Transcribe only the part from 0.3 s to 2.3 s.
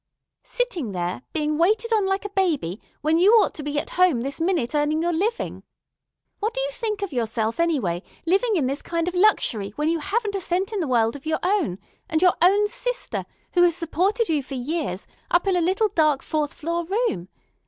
"Sitting there, being waited on like a